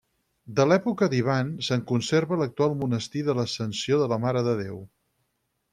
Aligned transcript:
De 0.59 0.63
l'època 0.69 1.09
d'Ivan 1.13 1.51
se'n 1.67 1.83
conserva 1.91 2.41
l'actual 2.41 2.75
monestir 2.81 3.25
de 3.29 3.37
l'Ascensió 3.41 4.03
de 4.05 4.13
la 4.15 4.21
Mare 4.27 4.47
de 4.51 4.57
Déu. 4.65 4.83